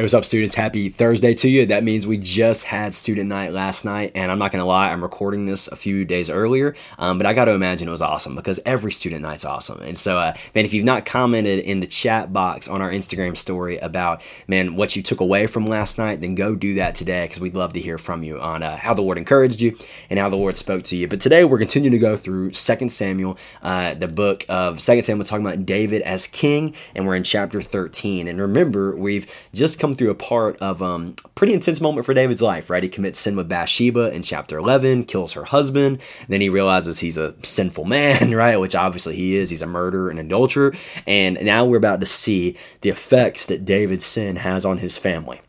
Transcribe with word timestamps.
Hey, 0.00 0.04
what's 0.04 0.14
up, 0.14 0.24
students? 0.24 0.54
Happy 0.54 0.88
Thursday 0.88 1.34
to 1.34 1.50
you. 1.50 1.66
That 1.66 1.84
means 1.84 2.06
we 2.06 2.16
just 2.16 2.64
had 2.64 2.94
student 2.94 3.28
night 3.28 3.52
last 3.52 3.84
night, 3.84 4.12
and 4.14 4.32
I'm 4.32 4.38
not 4.38 4.50
going 4.50 4.62
to 4.62 4.64
lie, 4.64 4.88
I'm 4.88 5.02
recording 5.02 5.44
this 5.44 5.68
a 5.68 5.76
few 5.76 6.06
days 6.06 6.30
earlier, 6.30 6.74
um, 6.98 7.18
but 7.18 7.26
I 7.26 7.34
got 7.34 7.44
to 7.44 7.50
imagine 7.50 7.86
it 7.86 7.90
was 7.90 8.00
awesome 8.00 8.34
because 8.34 8.58
every 8.64 8.92
student 8.92 9.20
night's 9.20 9.44
awesome. 9.44 9.82
And 9.82 9.98
so, 9.98 10.18
uh, 10.18 10.32
man, 10.54 10.64
if 10.64 10.72
you've 10.72 10.86
not 10.86 11.04
commented 11.04 11.58
in 11.58 11.80
the 11.80 11.86
chat 11.86 12.32
box 12.32 12.66
on 12.66 12.80
our 12.80 12.90
Instagram 12.90 13.36
story 13.36 13.76
about, 13.76 14.22
man, 14.48 14.74
what 14.74 14.96
you 14.96 15.02
took 15.02 15.20
away 15.20 15.46
from 15.46 15.66
last 15.66 15.98
night, 15.98 16.22
then 16.22 16.34
go 16.34 16.54
do 16.54 16.72
that 16.76 16.94
today 16.94 17.24
because 17.24 17.38
we'd 17.38 17.54
love 17.54 17.74
to 17.74 17.80
hear 17.80 17.98
from 17.98 18.22
you 18.22 18.40
on 18.40 18.62
uh, 18.62 18.78
how 18.78 18.94
the 18.94 19.02
Lord 19.02 19.18
encouraged 19.18 19.60
you 19.60 19.76
and 20.08 20.18
how 20.18 20.30
the 20.30 20.36
Lord 20.36 20.56
spoke 20.56 20.82
to 20.84 20.96
you. 20.96 21.08
But 21.08 21.20
today 21.20 21.44
we're 21.44 21.58
continuing 21.58 21.92
to 21.92 21.98
go 21.98 22.16
through 22.16 22.52
2 22.52 22.88
Samuel, 22.88 23.36
uh, 23.62 23.92
the 23.92 24.08
book 24.08 24.46
of 24.48 24.78
2 24.78 25.02
Samuel, 25.02 25.26
talking 25.26 25.44
about 25.44 25.66
David 25.66 26.00
as 26.00 26.26
king, 26.26 26.74
and 26.94 27.06
we're 27.06 27.16
in 27.16 27.22
chapter 27.22 27.60
13. 27.60 28.28
And 28.28 28.40
remember, 28.40 28.96
we've 28.96 29.30
just 29.52 29.78
come 29.78 29.89
come 29.90 29.96
through 29.96 30.10
a 30.10 30.14
part 30.14 30.56
of 30.58 30.80
um 30.82 31.16
pretty 31.34 31.52
intense 31.52 31.80
moment 31.80 32.06
for 32.06 32.14
David's 32.14 32.42
life, 32.42 32.70
right? 32.70 32.82
He 32.82 32.88
commits 32.88 33.18
sin 33.18 33.34
with 33.34 33.48
Bathsheba 33.48 34.12
in 34.12 34.22
chapter 34.22 34.58
11, 34.58 35.04
kills 35.04 35.32
her 35.32 35.44
husband, 35.44 36.00
then 36.28 36.40
he 36.40 36.48
realizes 36.48 37.00
he's 37.00 37.18
a 37.18 37.34
sinful 37.42 37.84
man, 37.84 38.34
right? 38.34 38.56
Which 38.56 38.74
obviously 38.74 39.16
he 39.16 39.36
is. 39.36 39.50
He's 39.50 39.62
a 39.62 39.66
murderer 39.66 40.10
and 40.10 40.18
adulterer. 40.18 40.74
And 41.06 41.38
now 41.42 41.64
we're 41.64 41.76
about 41.76 42.00
to 42.00 42.06
see 42.06 42.56
the 42.82 42.90
effects 42.90 43.46
that 43.46 43.64
David's 43.64 44.04
sin 44.04 44.36
has 44.36 44.64
on 44.64 44.78
his 44.78 44.96
family. 44.96 45.40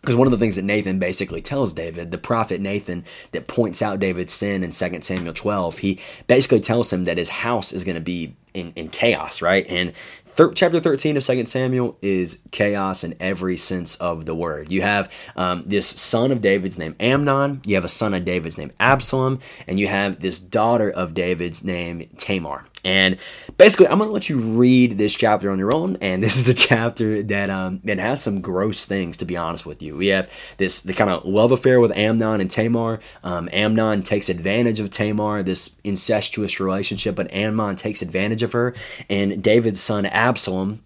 Because 0.00 0.16
one 0.16 0.26
of 0.26 0.32
the 0.32 0.38
things 0.38 0.56
that 0.56 0.64
Nathan 0.64 0.98
basically 0.98 1.40
tells 1.40 1.72
David, 1.72 2.10
the 2.10 2.18
prophet 2.18 2.60
Nathan, 2.60 3.04
that 3.32 3.46
points 3.46 3.80
out 3.80 4.00
David's 4.00 4.34
sin 4.34 4.62
in 4.62 4.70
2 4.70 5.00
Samuel 5.00 5.32
12, 5.32 5.78
he 5.78 5.98
basically 6.26 6.60
tells 6.60 6.92
him 6.92 7.04
that 7.04 7.16
his 7.16 7.30
house 7.30 7.72
is 7.72 7.84
going 7.84 7.94
to 7.94 8.02
be 8.02 8.36
in, 8.52 8.74
in 8.76 8.88
chaos, 8.88 9.40
right? 9.40 9.66
And 9.66 9.94
thir- 10.34 10.52
chapter 10.52 10.80
13 10.80 11.16
of 11.16 11.24
2 11.24 11.46
Samuel 11.46 11.96
is 12.02 12.40
chaos 12.50 13.04
in 13.04 13.14
every 13.20 13.56
sense 13.56 13.96
of 13.96 14.26
the 14.26 14.34
word. 14.34 14.70
You 14.70 14.82
have 14.82 15.10
um, 15.36 15.64
this 15.66 15.88
son 15.88 16.32
of 16.32 16.40
David's 16.40 16.78
named 16.78 16.96
Amnon, 17.00 17.62
you 17.64 17.74
have 17.76 17.84
a 17.84 17.88
son 17.88 18.14
of 18.14 18.24
David's 18.24 18.58
named 18.58 18.72
Absalom, 18.80 19.38
and 19.66 19.78
you 19.78 19.86
have 19.86 20.20
this 20.20 20.38
daughter 20.38 20.90
of 20.90 21.14
David's 21.14 21.64
named 21.64 22.18
Tamar. 22.18 22.66
And 22.84 23.16
basically, 23.56 23.88
I'm 23.88 23.98
going 23.98 24.10
to 24.10 24.12
let 24.12 24.28
you 24.28 24.38
read 24.38 24.98
this 24.98 25.14
chapter 25.14 25.50
on 25.50 25.58
your 25.58 25.74
own. 25.74 25.96
And 26.00 26.22
this 26.22 26.36
is 26.36 26.48
a 26.48 26.54
chapter 26.54 27.22
that 27.22 27.50
um, 27.50 27.80
it 27.84 27.98
has 27.98 28.22
some 28.22 28.40
gross 28.40 28.84
things, 28.84 29.16
to 29.18 29.24
be 29.24 29.36
honest 29.36 29.64
with 29.64 29.82
you. 29.82 29.96
We 29.96 30.08
have 30.08 30.30
this 30.58 30.82
the 30.82 30.92
kind 30.92 31.10
of 31.10 31.24
love 31.24 31.50
affair 31.50 31.80
with 31.80 31.96
Amnon 31.96 32.40
and 32.40 32.50
Tamar. 32.50 33.00
Um, 33.22 33.48
Amnon 33.52 34.02
takes 34.02 34.28
advantage 34.28 34.80
of 34.80 34.90
Tamar, 34.90 35.42
this 35.42 35.74
incestuous 35.82 36.60
relationship, 36.60 37.16
but 37.16 37.32
Amnon 37.32 37.76
takes 37.76 38.02
advantage 38.02 38.42
of 38.42 38.52
her. 38.52 38.74
And 39.08 39.42
David's 39.42 39.80
son 39.80 40.06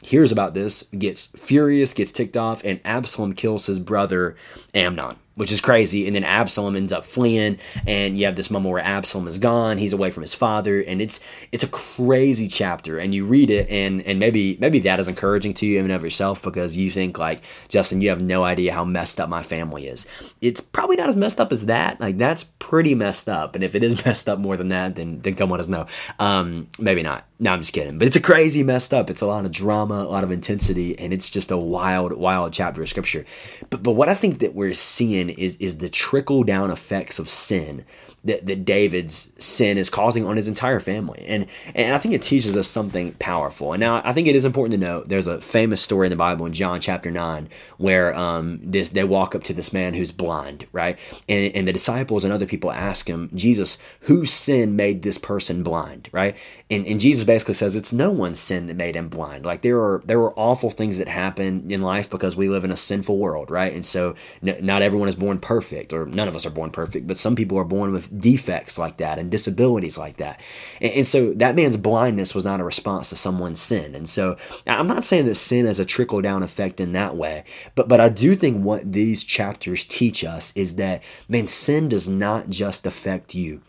hears 0.02 0.32
about 0.32 0.54
this, 0.54 0.82
gets 0.84 1.26
furious, 1.26 1.94
gets 1.94 2.12
ticked 2.12 2.36
off, 2.36 2.62
and 2.64 2.80
Absalom 2.84 3.34
kills 3.34 3.66
his 3.66 3.78
brother 3.78 4.36
Amnon 4.74 5.16
which 5.38 5.52
is 5.52 5.60
crazy. 5.60 6.04
And 6.06 6.16
then 6.16 6.24
Absalom 6.24 6.74
ends 6.74 6.92
up 6.92 7.04
fleeing, 7.04 7.58
and 7.86 8.18
you 8.18 8.26
have 8.26 8.34
this 8.34 8.50
moment 8.50 8.72
where 8.72 8.82
Absalom 8.82 9.28
is 9.28 9.38
gone. 9.38 9.78
He's 9.78 9.92
away 9.92 10.10
from 10.10 10.22
his 10.22 10.34
father, 10.34 10.80
and 10.80 11.00
it's 11.00 11.20
it's 11.52 11.62
a 11.62 11.68
crazy 11.68 12.48
chapter. 12.48 12.98
And 12.98 13.14
you 13.14 13.24
read 13.24 13.48
it, 13.48 13.68
and 13.70 14.02
and 14.02 14.18
maybe 14.18 14.58
maybe 14.60 14.80
that 14.80 14.98
is 14.98 15.06
encouraging 15.06 15.54
to 15.54 15.66
you 15.66 15.78
even 15.78 15.92
of 15.92 16.02
yourself 16.02 16.42
because 16.42 16.76
you 16.76 16.90
think 16.90 17.18
like 17.18 17.42
Justin, 17.68 18.00
you 18.00 18.08
have 18.08 18.20
no 18.20 18.42
idea 18.42 18.74
how 18.74 18.84
messed 18.84 19.20
up 19.20 19.28
my 19.28 19.44
family 19.44 19.86
is. 19.86 20.06
It's 20.40 20.60
probably 20.60 20.96
not 20.96 21.08
as 21.08 21.16
messed 21.16 21.40
up 21.40 21.52
as 21.52 21.66
that. 21.66 22.00
Like 22.00 22.18
that's 22.18 22.44
pretty 22.58 22.96
messed 22.96 23.28
up. 23.28 23.54
And 23.54 23.62
if 23.62 23.76
it 23.76 23.84
is 23.84 24.04
messed 24.04 24.28
up 24.28 24.40
more 24.40 24.56
than 24.56 24.70
that, 24.70 24.96
then 24.96 25.20
then 25.20 25.34
come 25.34 25.50
let 25.50 25.60
us 25.60 25.68
know. 25.68 25.86
Um, 26.18 26.66
maybe 26.80 27.04
not. 27.04 27.24
No, 27.38 27.52
I'm 27.52 27.60
just 27.60 27.72
kidding. 27.72 27.98
But 27.98 28.08
it's 28.08 28.16
a 28.16 28.20
crazy 28.20 28.64
messed 28.64 28.92
up. 28.92 29.08
It's 29.08 29.20
a 29.20 29.26
lot 29.26 29.44
of 29.44 29.52
drama, 29.52 30.02
a 30.02 30.10
lot 30.10 30.24
of 30.24 30.32
intensity, 30.32 30.98
and 30.98 31.12
it's 31.12 31.30
just 31.30 31.52
a 31.52 31.56
wild, 31.56 32.12
wild 32.12 32.52
chapter 32.52 32.82
of 32.82 32.88
scripture. 32.88 33.24
But 33.70 33.84
but 33.84 33.92
what 33.92 34.08
I 34.08 34.14
think 34.14 34.40
that 34.40 34.56
we're 34.56 34.74
seeing 34.74 35.27
is 35.30 35.56
is 35.56 35.78
the 35.78 35.88
trickle 35.88 36.44
down 36.44 36.70
effects 36.70 37.18
of 37.18 37.28
sin 37.28 37.84
that, 38.28 38.46
that 38.46 38.64
David's 38.64 39.32
sin 39.38 39.76
is 39.76 39.90
causing 39.90 40.24
on 40.24 40.36
his 40.36 40.48
entire 40.48 40.80
family. 40.80 41.24
And 41.26 41.46
and 41.74 41.94
I 41.94 41.98
think 41.98 42.14
it 42.14 42.22
teaches 42.22 42.56
us 42.56 42.68
something 42.68 43.12
powerful. 43.14 43.72
And 43.72 43.80
now 43.80 44.00
I 44.04 44.12
think 44.12 44.28
it 44.28 44.36
is 44.36 44.44
important 44.44 44.80
to 44.80 44.86
note 44.86 45.08
there's 45.08 45.26
a 45.26 45.40
famous 45.40 45.82
story 45.82 46.06
in 46.06 46.10
the 46.10 46.16
Bible 46.16 46.46
in 46.46 46.52
John 46.52 46.80
chapter 46.80 47.10
9 47.10 47.48
where 47.78 48.14
um, 48.14 48.60
this 48.62 48.90
they 48.90 49.04
walk 49.04 49.34
up 49.34 49.42
to 49.44 49.52
this 49.52 49.72
man 49.72 49.94
who's 49.94 50.12
blind, 50.12 50.66
right? 50.72 50.98
And, 51.28 51.54
and 51.54 51.66
the 51.66 51.72
disciples 51.72 52.24
and 52.24 52.32
other 52.32 52.46
people 52.46 52.70
ask 52.70 53.08
him, 53.08 53.30
Jesus, 53.34 53.78
whose 54.02 54.32
sin 54.32 54.76
made 54.76 55.02
this 55.02 55.18
person 55.18 55.62
blind, 55.62 56.08
right? 56.12 56.36
And, 56.70 56.86
and 56.86 57.00
Jesus 57.00 57.24
basically 57.24 57.54
says 57.54 57.74
it's 57.74 57.92
no 57.92 58.10
one's 58.10 58.38
sin 58.38 58.66
that 58.66 58.76
made 58.76 58.94
him 58.94 59.08
blind. 59.08 59.44
Like 59.44 59.62
there 59.62 59.78
are 59.78 60.02
there 60.04 60.20
are 60.20 60.38
awful 60.38 60.70
things 60.70 60.98
that 60.98 61.08
happen 61.08 61.70
in 61.70 61.82
life 61.82 62.08
because 62.08 62.36
we 62.36 62.48
live 62.48 62.64
in 62.64 62.70
a 62.70 62.76
sinful 62.76 63.18
world, 63.18 63.50
right? 63.50 63.72
And 63.72 63.84
so 63.84 64.14
n- 64.42 64.58
not 64.64 64.82
everyone 64.82 65.08
is 65.08 65.16
born 65.16 65.38
perfect, 65.38 65.92
or 65.92 66.06
none 66.06 66.28
of 66.28 66.36
us 66.36 66.44
are 66.44 66.50
born 66.50 66.70
perfect, 66.70 67.06
but 67.06 67.18
some 67.18 67.34
people 67.34 67.58
are 67.58 67.64
born 67.64 67.92
with 67.92 68.17
defects 68.18 68.78
like 68.78 68.96
that 68.98 69.18
and 69.18 69.30
disabilities 69.30 69.98
like 69.98 70.16
that. 70.18 70.40
And, 70.80 70.92
and, 70.92 71.06
so 71.06 71.32
that 71.34 71.56
man's 71.56 71.76
blindness 71.76 72.34
was 72.34 72.44
not 72.44 72.60
a 72.60 72.64
response 72.64 73.10
to 73.10 73.16
someone's 73.16 73.60
sin. 73.60 73.94
And 73.94 74.08
so 74.08 74.36
I'm 74.66 74.88
not 74.88 75.04
saying 75.04 75.26
that 75.26 75.36
sin 75.36 75.66
has 75.66 75.80
a 75.80 75.84
trickle 75.84 76.20
down 76.20 76.42
effect 76.42 76.80
in 76.80 76.92
that 76.92 77.16
way, 77.16 77.44
but 77.74 77.88
but 77.88 78.00
I 78.00 78.08
do 78.08 78.36
think 78.36 78.62
what 78.62 78.92
these 78.92 79.24
chapters 79.24 79.84
teach 79.84 80.24
us 80.24 80.54
is 80.56 80.76
that 80.76 81.02
man, 81.28 81.46
sin 81.46 81.88
does 81.88 82.08
not 82.08 82.50
just 82.50 82.86
affect 82.86 83.34
you 83.34 83.62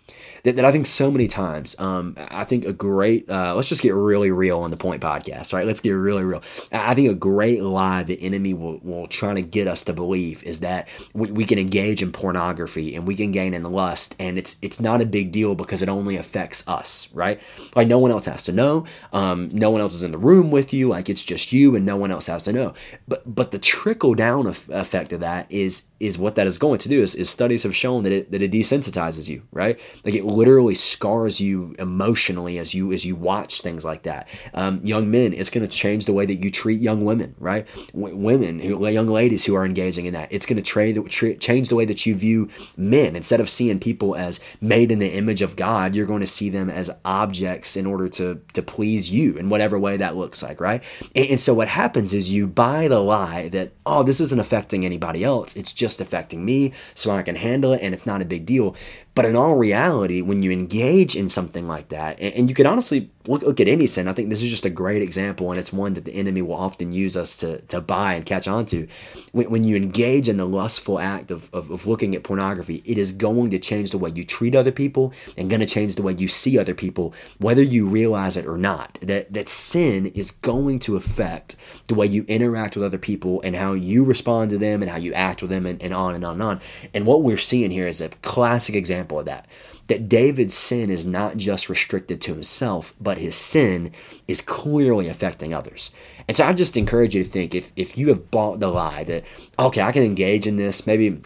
that, 0.44 0.56
that 0.56 0.66
I 0.66 0.72
think 0.72 0.86
so 0.86 1.12
many 1.12 1.28
times, 1.28 1.78
um, 1.80 2.16
I 2.18 2.44
think 2.44 2.66
a 2.66 2.74
great, 2.74 3.30
uh, 3.30 3.56
let's 3.56 3.70
just 3.70 3.82
get 3.82 3.94
really 3.94 4.32
real 4.32 4.60
on 4.60 4.72
the 4.72 4.78
Point 4.78 5.02
podcast, 5.02 5.54
right? 5.54 5.66
Let's 5.66 5.82
get 5.82 5.92
really 5.92 6.24
real. 6.24 6.42
I 6.72 6.94
think 6.94 7.10
a 7.10 7.16
great 7.16 7.62
lie 7.62 8.04
the 8.04 8.22
enemy 8.22 8.54
will, 8.54 8.80
will 8.80 9.08
try 9.08 9.34
to 9.34 9.42
get 9.42 9.68
us 9.68 9.84
to 9.86 9.94
believe 9.94 10.44
is 10.44 10.62
that 10.62 10.88
we, 11.14 11.32
we 11.32 11.46
can 11.46 11.60
engage 11.60 12.02
in 12.02 12.12
pornography 12.12 12.96
and 12.96 13.06
we 13.06 13.16
can 13.16 13.32
gain 13.32 13.54
in 13.54 13.64
lust 13.64 14.16
and 14.20 14.29
it's 14.38 14.58
it's 14.62 14.80
not 14.80 15.02
a 15.02 15.06
big 15.06 15.32
deal 15.32 15.56
because 15.56 15.82
it 15.82 15.90
only 15.90 16.16
affects 16.16 16.68
us, 16.68 17.10
right? 17.14 17.42
Like 17.76 17.88
no 17.88 18.00
one 18.00 18.12
else 18.12 18.26
has 18.26 18.44
to 18.44 18.52
know. 18.52 18.86
Um, 19.14 19.50
no 19.52 19.70
one 19.70 19.82
else 19.82 19.94
is 19.94 20.04
in 20.04 20.12
the 20.12 20.18
room 20.18 20.52
with 20.52 20.74
you. 20.74 20.90
Like 20.90 21.10
it's 21.10 21.24
just 21.24 21.52
you 21.52 21.76
and 21.76 21.86
no 21.86 21.98
one 21.98 22.12
else 22.12 22.28
has 22.28 22.44
to 22.44 22.54
know. 22.54 22.74
But 23.08 23.36
but 23.36 23.52
the 23.52 23.60
trickle 23.60 24.14
down 24.14 24.48
effect 24.48 25.14
of 25.14 25.20
that 25.22 25.52
is 25.52 25.84
is 26.00 26.18
what 26.18 26.36
that 26.36 26.48
is 26.48 26.58
going 26.58 26.80
to 26.80 26.90
do 26.90 27.02
is, 27.02 27.14
is 27.16 27.30
studies 27.30 27.64
have 27.64 27.76
shown 27.76 28.04
that 28.04 28.12
it 28.12 28.32
that 28.32 28.42
it 28.42 28.52
desensitizes 28.52 29.28
you, 29.28 29.44
right? 29.52 29.80
Like 30.04 30.14
it 30.14 30.26
literally 30.26 30.76
scars 30.76 31.42
you 31.42 31.76
emotionally 31.78 32.58
as 32.58 32.74
you 32.74 32.94
as 32.94 33.06
you 33.06 33.16
watch 33.16 33.62
things 33.62 33.84
like 33.84 34.04
that. 34.04 34.28
Um, 34.54 34.80
young 34.84 35.12
men, 35.12 35.34
it's 35.34 35.50
going 35.50 35.68
to 35.68 35.74
change 35.74 36.06
the 36.06 36.14
way 36.14 36.26
that 36.26 36.36
you 36.36 36.52
treat 36.52 36.80
young 36.80 37.04
women, 37.04 37.36
right? 37.40 37.68
W- 37.94 38.16
women, 38.16 38.60
who, 38.60 38.88
young 38.88 39.08
ladies 39.08 39.46
who 39.46 39.56
are 39.56 39.66
engaging 39.66 40.06
in 40.06 40.14
that, 40.14 40.30
it's 40.32 40.46
going 40.46 40.58
to 40.58 40.64
tra- 40.64 40.94
tra- 41.04 41.36
change 41.36 41.70
the 41.70 41.76
way 41.76 41.86
that 41.86 42.06
you 42.06 42.16
view 42.16 42.50
men. 42.78 43.16
Instead 43.16 43.40
of 43.40 43.50
seeing 43.50 43.80
people 43.80 44.16
as 44.20 44.40
made 44.62 44.92
in 44.92 45.00
the 45.00 45.14
image 45.14 45.42
of 45.42 45.56
God, 45.56 45.96
you're 45.96 46.06
going 46.06 46.22
to 46.22 46.28
see 46.28 46.50
them 46.50 46.70
as 46.70 46.92
objects 47.06 47.76
in 47.76 47.86
order 47.86 48.08
to 48.10 48.42
to 48.54 48.62
please 48.62 49.10
you 49.10 49.36
in 49.36 49.50
whatever 49.50 49.80
way 49.80 49.98
that 49.98 50.16
looks 50.16 50.44
like, 50.44 50.62
right? 50.62 50.84
And, 51.16 51.30
and 51.32 51.40
so 51.40 51.54
what 51.54 51.70
happens 51.70 52.14
is 52.14 52.30
you 52.30 52.46
buy 52.48 52.88
the 52.88 53.00
lie 53.00 53.50
that 53.50 53.72
oh, 53.86 54.04
this 54.04 54.20
isn't 54.20 54.40
affecting 54.40 54.86
anybody 54.86 55.24
else; 55.24 55.56
it's 55.56 55.74
just 55.74 56.02
affecting 56.02 56.46
me, 56.46 56.74
so 56.94 57.12
I 57.12 57.24
can 57.24 57.36
handle 57.36 57.74
it, 57.74 57.82
and 57.82 57.94
it's 57.94 58.06
not 58.06 58.22
a 58.22 58.26
big 58.26 58.46
deal. 58.46 58.76
But 59.16 59.26
in 59.26 59.36
all 59.36 59.56
reality, 59.56 60.22
when 60.22 60.44
you 60.44 60.52
engage 60.52 61.16
in 61.16 61.30
something 61.30 61.68
like 61.68 61.90
that, 61.90 62.20
and, 62.20 62.34
and 62.36 62.50
you 62.50 62.56
could 62.56 62.66
honestly 62.66 63.10
look, 63.30 63.42
look 63.42 63.60
at 63.60 63.68
any 63.68 63.88
sin, 63.88 64.08
I 64.08 64.14
think 64.14 64.30
this 64.30 64.44
is 64.44 64.50
just 64.50 64.66
a 64.66 64.70
great 64.70 65.02
example, 65.02 65.50
and 65.50 65.60
it's 65.60 65.74
one 65.74 65.94
that 65.94 66.06
the 66.06 66.14
enemy 66.14 66.42
will 66.42 66.56
often 66.56 66.92
use 66.92 67.16
us 67.16 67.38
to, 67.38 67.62
to 67.62 67.82
buy 67.82 68.14
and 68.14 68.26
catch 68.26 68.48
on 68.48 68.66
to. 68.68 68.88
When, 69.32 69.50
when 69.50 69.64
you 69.64 69.76
engage 69.76 70.30
in 70.30 70.38
the 70.38 70.46
lustful 70.46 71.00
act 71.00 71.32
of, 71.32 71.54
of, 71.54 71.72
of 71.72 71.88
looking 71.88 72.16
at 72.16 72.24
pornography, 72.24 72.82
it 72.86 72.98
is 72.98 73.12
going 73.12 73.50
to 73.52 73.60
change 73.60 73.92
the 73.92 73.98
way 73.98 74.12
you 74.14 74.24
treat 74.24 74.56
other 74.56 74.72
people 74.72 75.14
and 75.38 75.50
going 75.50 75.62
to 75.62 75.66
change 75.66 75.96
the 75.96 76.04
way 76.04 76.16
you 76.18 76.28
see 76.28 76.58
other 76.58 76.74
people, 76.74 77.14
whether 77.40 77.64
you 77.64 77.88
realize 77.88 78.38
it 78.38 78.46
or 78.46 78.58
not. 78.58 78.98
That, 79.02 79.34
that 79.34 79.50
sin 79.50 80.08
is 80.08 80.32
going 80.32 80.80
to 80.80 80.98
affect 80.98 81.56
the 81.88 81.96
way 81.96 82.06
you 82.06 82.26
interact 82.28 82.76
with 82.76 82.86
other 82.86 82.98
people 82.98 83.42
and 83.42 83.56
how 83.56 83.74
you 83.74 84.04
respond 84.04 84.52
to 84.52 84.58
them 84.58 84.82
and 84.82 84.92
how 84.92 84.98
you 84.98 85.14
act 85.14 85.42
with 85.42 85.52
them 85.52 85.66
and, 85.66 85.82
and 85.82 85.94
on 85.94 86.16
and 86.16 86.26
on 86.26 86.34
and 86.34 86.44
on. 86.44 86.62
And 86.94 87.06
what 87.06 87.24
we're 87.24 87.38
seeing 87.38 87.72
here 87.72 87.88
is 87.88 88.02
a 88.02 88.10
classic 88.10 88.76
example 88.76 88.90
example 88.90 89.20
of 89.20 89.26
that. 89.26 89.48
That 89.90 90.08
David's 90.08 90.54
sin 90.54 90.90
is 90.90 91.06
not 91.06 91.38
just 91.38 91.70
restricted 91.70 92.22
to 92.22 92.34
himself, 92.34 92.94
but 93.00 93.18
his 93.18 93.36
sin 93.36 93.92
is 94.28 94.42
clearly 94.42 95.08
affecting 95.08 95.54
others. 95.54 95.92
And 96.28 96.38
so 96.38 96.46
I 96.46 96.54
just 96.54 96.78
encourage 96.78 97.16
you 97.16 97.24
to 97.24 97.30
think 97.30 97.54
if, 97.54 97.72
if 97.76 97.98
you 97.98 98.10
have 98.10 98.32
bought 98.32 98.60
the 98.60 98.68
lie 98.68 99.04
that, 99.06 99.26
okay, 99.58 99.82
I 99.82 99.92
can 99.92 100.04
engage 100.04 100.48
in 100.48 100.58
this, 100.58 100.86
maybe 100.86 101.22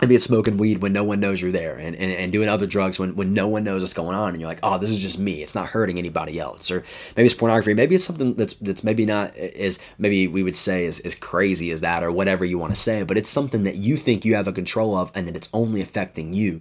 maybe 0.00 0.14
it's 0.14 0.24
smoking 0.24 0.56
weed 0.58 0.82
when 0.82 0.92
no 0.92 1.04
one 1.04 1.20
knows 1.20 1.40
you're 1.40 1.52
there 1.52 1.76
and, 1.76 1.94
and, 1.96 2.12
and 2.12 2.32
doing 2.32 2.48
other 2.48 2.66
drugs 2.66 2.98
when, 2.98 3.14
when 3.14 3.32
no 3.32 3.46
one 3.46 3.62
knows 3.62 3.80
what's 3.80 3.94
going 3.94 4.16
on 4.16 4.30
and 4.30 4.40
you're 4.40 4.48
like 4.48 4.58
oh 4.62 4.78
this 4.78 4.90
is 4.90 5.00
just 5.00 5.18
me. 5.18 5.42
It's 5.42 5.54
not 5.54 5.68
hurting 5.68 5.98
anybody 5.98 6.38
else. 6.38 6.70
Or 6.70 6.84
maybe 7.16 7.26
it's 7.26 7.34
pornography. 7.34 7.74
Maybe 7.74 7.94
it's 7.94 8.04
something 8.04 8.34
that's 8.34 8.54
that's 8.54 8.84
maybe 8.84 9.06
not 9.06 9.36
as 9.36 9.78
maybe 9.98 10.26
we 10.26 10.42
would 10.42 10.56
say 10.56 10.84
is 10.86 11.00
as 11.00 11.14
crazy 11.14 11.70
as 11.70 11.80
that 11.80 12.02
or 12.02 12.10
whatever 12.10 12.44
you 12.44 12.58
want 12.58 12.74
to 12.74 12.80
say 12.80 13.02
but 13.02 13.16
it's 13.16 13.28
something 13.28 13.64
that 13.64 13.76
you 13.76 13.96
think 13.96 14.24
you 14.24 14.34
have 14.34 14.48
a 14.48 14.52
control 14.52 14.96
of 14.96 15.10
and 15.14 15.26
that 15.28 15.36
it's 15.36 15.48
only 15.52 15.80
affecting 15.80 16.32
you 16.32 16.60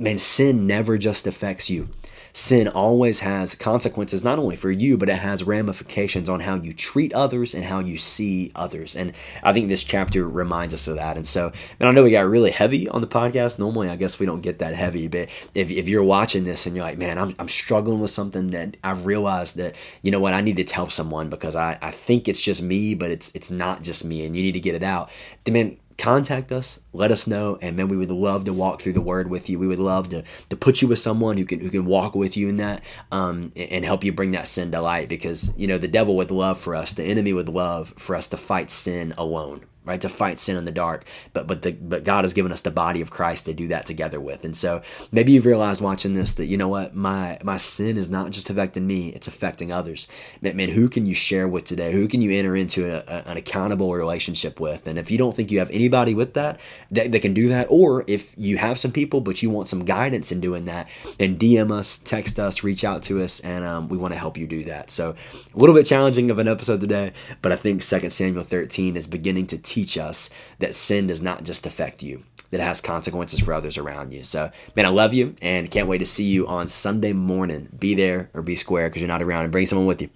man 0.00 0.18
sin 0.18 0.66
never 0.66 0.98
just 0.98 1.26
affects 1.26 1.70
you. 1.70 1.88
Sin 2.32 2.68
always 2.68 3.20
has 3.20 3.56
consequences 3.56 4.22
not 4.22 4.38
only 4.38 4.54
for 4.54 4.70
you 4.70 4.96
but 4.96 5.08
it 5.08 5.16
has 5.16 5.42
ramifications 5.42 6.28
on 6.28 6.40
how 6.40 6.54
you 6.54 6.72
treat 6.72 7.12
others 7.12 7.54
and 7.54 7.64
how 7.64 7.80
you 7.80 7.98
see 7.98 8.52
others. 8.54 8.94
And 8.96 9.12
i 9.42 9.52
think 9.52 9.68
this 9.68 9.84
chapter 9.84 10.28
reminds 10.28 10.72
us 10.72 10.86
of 10.86 10.96
that. 10.96 11.16
And 11.16 11.26
so 11.26 11.52
and 11.78 11.88
i 11.88 11.92
know 11.92 12.04
we 12.04 12.10
got 12.10 12.28
really 12.28 12.50
heavy 12.50 12.88
on 12.88 13.00
the 13.00 13.06
podcast. 13.06 13.58
Normally 13.58 13.88
i 13.88 13.96
guess 13.96 14.18
we 14.18 14.26
don't 14.26 14.40
get 14.40 14.60
that 14.60 14.74
heavy 14.74 15.08
but 15.08 15.28
if, 15.54 15.70
if 15.70 15.88
you're 15.88 16.02
watching 16.02 16.44
this 16.44 16.66
and 16.66 16.76
you're 16.76 16.84
like 16.84 16.98
man 16.98 17.18
I'm, 17.18 17.34
I'm 17.38 17.48
struggling 17.48 18.00
with 18.00 18.10
something 18.10 18.48
that 18.48 18.76
i've 18.84 19.06
realized 19.06 19.56
that 19.56 19.74
you 20.02 20.10
know 20.10 20.20
what 20.20 20.34
i 20.34 20.40
need 20.40 20.56
to 20.56 20.64
tell 20.64 20.88
someone 20.88 21.28
because 21.28 21.56
i, 21.56 21.78
I 21.82 21.90
think 21.90 22.28
it's 22.28 22.40
just 22.40 22.62
me 22.62 22.94
but 22.94 23.10
it's 23.10 23.34
it's 23.34 23.50
not 23.50 23.82
just 23.82 24.04
me 24.04 24.24
and 24.24 24.36
you 24.36 24.42
need 24.42 24.52
to 24.52 24.60
get 24.60 24.74
it 24.74 24.82
out 24.82 25.10
then 25.44 25.54
man 25.54 25.76
contact 26.00 26.50
us, 26.50 26.80
let 26.92 27.12
us 27.12 27.26
know, 27.26 27.58
and 27.60 27.76
man, 27.76 27.88
we 27.88 27.96
would 27.96 28.10
love 28.10 28.44
to 28.44 28.52
walk 28.52 28.80
through 28.80 28.94
the 28.94 29.00
word 29.00 29.28
with 29.28 29.48
you. 29.48 29.58
We 29.58 29.66
would 29.66 29.78
love 29.78 30.08
to, 30.10 30.24
to 30.48 30.56
put 30.56 30.80
you 30.80 30.88
with 30.88 30.98
someone 30.98 31.36
who 31.36 31.44
can 31.44 31.60
who 31.60 31.70
can 31.70 31.84
walk 31.84 32.14
with 32.14 32.36
you 32.36 32.48
in 32.48 32.56
that 32.56 32.82
um, 33.12 33.52
and 33.54 33.84
help 33.84 34.02
you 34.02 34.12
bring 34.12 34.30
that 34.32 34.48
sin 34.48 34.72
to 34.72 34.80
light 34.80 35.08
because 35.08 35.56
you 35.58 35.66
know 35.66 35.78
the 35.78 35.88
devil 35.88 36.16
would 36.16 36.30
love 36.30 36.58
for 36.58 36.74
us, 36.74 36.94
the 36.94 37.04
enemy 37.04 37.32
would 37.32 37.48
love 37.48 37.92
for 37.96 38.16
us 38.16 38.28
to 38.28 38.36
fight 38.36 38.70
sin 38.70 39.14
alone 39.18 39.64
right? 39.84 40.00
To 40.00 40.08
fight 40.08 40.38
sin 40.38 40.56
in 40.56 40.64
the 40.64 40.72
dark. 40.72 41.04
But 41.32 41.46
but 41.46 41.62
the 41.62 41.72
but 41.72 42.04
God 42.04 42.24
has 42.24 42.32
given 42.32 42.52
us 42.52 42.60
the 42.60 42.70
body 42.70 43.00
of 43.00 43.10
Christ 43.10 43.46
to 43.46 43.54
do 43.54 43.68
that 43.68 43.86
together 43.86 44.20
with. 44.20 44.44
And 44.44 44.56
so 44.56 44.82
maybe 45.10 45.32
you've 45.32 45.46
realized 45.46 45.80
watching 45.80 46.14
this 46.14 46.34
that 46.34 46.46
you 46.46 46.56
know 46.56 46.68
what 46.68 46.94
my 46.94 47.38
my 47.42 47.56
sin 47.56 47.96
is 47.96 48.10
not 48.10 48.30
just 48.30 48.50
affecting 48.50 48.86
me; 48.86 49.08
it's 49.10 49.28
affecting 49.28 49.72
others. 49.72 50.06
Man, 50.40 50.56
man 50.56 50.70
who 50.70 50.88
can 50.88 51.06
you 51.06 51.14
share 51.14 51.48
with 51.48 51.64
today? 51.64 51.92
Who 51.92 52.08
can 52.08 52.20
you 52.20 52.30
enter 52.32 52.56
into 52.56 52.86
a, 52.86 52.98
a, 53.06 53.30
an 53.30 53.36
accountable 53.36 53.94
relationship 53.94 54.60
with? 54.60 54.86
And 54.86 54.98
if 54.98 55.10
you 55.10 55.18
don't 55.18 55.34
think 55.34 55.50
you 55.50 55.58
have 55.58 55.70
anybody 55.70 56.14
with 56.14 56.34
that, 56.34 56.60
that 56.90 57.12
that 57.12 57.20
can 57.20 57.34
do 57.34 57.48
that, 57.48 57.66
or 57.70 58.04
if 58.06 58.34
you 58.36 58.58
have 58.58 58.78
some 58.78 58.92
people 58.92 59.20
but 59.20 59.42
you 59.42 59.50
want 59.50 59.68
some 59.68 59.84
guidance 59.84 60.30
in 60.30 60.40
doing 60.40 60.66
that, 60.66 60.88
then 61.18 61.38
DM 61.38 61.72
us, 61.72 61.98
text 61.98 62.38
us, 62.38 62.62
reach 62.62 62.84
out 62.84 63.02
to 63.04 63.22
us, 63.22 63.40
and 63.40 63.64
um, 63.64 63.88
we 63.88 63.96
want 63.96 64.12
to 64.12 64.18
help 64.18 64.36
you 64.36 64.46
do 64.46 64.64
that. 64.64 64.90
So 64.90 65.14
a 65.54 65.58
little 65.58 65.74
bit 65.74 65.86
challenging 65.86 66.30
of 66.30 66.38
an 66.38 66.48
episode 66.48 66.80
today, 66.80 67.12
but 67.40 67.52
I 67.52 67.56
think 67.56 67.82
Second 67.82 68.10
Samuel 68.10 68.42
13 68.42 68.96
is 68.96 69.06
beginning 69.06 69.46
to 69.48 69.58
teach 69.70 69.96
us 69.96 70.30
that 70.58 70.74
sin 70.74 71.06
does 71.06 71.22
not 71.22 71.44
just 71.44 71.64
affect 71.64 72.02
you, 72.02 72.24
that 72.50 72.60
it 72.60 72.64
has 72.64 72.80
consequences 72.80 73.38
for 73.40 73.54
others 73.54 73.78
around 73.78 74.12
you. 74.12 74.24
So, 74.24 74.50
man, 74.74 74.84
I 74.84 74.88
love 74.88 75.14
you 75.14 75.36
and 75.40 75.70
can't 75.70 75.86
wait 75.86 75.98
to 75.98 76.06
see 76.06 76.24
you 76.24 76.48
on 76.48 76.66
Sunday 76.66 77.12
morning. 77.12 77.68
Be 77.78 77.94
there 77.94 78.30
or 78.34 78.42
be 78.42 78.56
square 78.56 78.88
because 78.88 79.00
you're 79.00 79.08
not 79.08 79.22
around 79.22 79.44
and 79.44 79.52
bring 79.52 79.66
someone 79.66 79.86
with 79.86 80.02
you. 80.02 80.10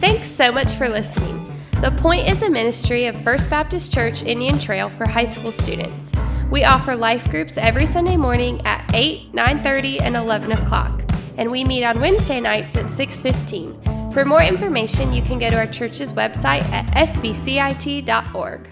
Thanks 0.00 0.28
so 0.28 0.50
much 0.50 0.74
for 0.74 0.88
listening. 0.88 1.44
The 1.80 1.92
Point 1.92 2.28
is 2.28 2.42
a 2.42 2.50
ministry 2.50 3.06
of 3.06 3.14
First 3.20 3.48
Baptist 3.48 3.92
Church 3.92 4.24
Indian 4.24 4.58
Trail 4.58 4.88
for 4.88 5.08
high 5.08 5.26
school 5.26 5.52
students. 5.52 6.10
We 6.50 6.64
offer 6.64 6.96
life 6.96 7.30
groups 7.30 7.56
every 7.56 7.86
Sunday 7.86 8.16
morning 8.16 8.60
at 8.66 8.90
8, 8.94 9.32
9:30, 9.32 10.00
and 10.00 10.16
11 10.16 10.50
o'clock, 10.52 11.02
and 11.36 11.50
we 11.52 11.62
meet 11.64 11.84
on 11.84 12.00
Wednesday 12.00 12.40
nights 12.40 12.74
at 12.74 12.86
6:15. 12.86 14.12
For 14.12 14.24
more 14.24 14.42
information, 14.42 15.12
you 15.12 15.22
can 15.22 15.38
go 15.38 15.50
to 15.50 15.56
our 15.56 15.66
church's 15.66 16.12
website 16.12 16.64
at 16.72 16.86
fbcit.org. 16.96 18.68